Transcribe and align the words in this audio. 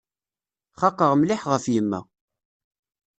Xaqeɣ 0.79 1.11
mliḥ 1.15 1.41
ɣef 1.51 1.65
yemma. 1.73 1.99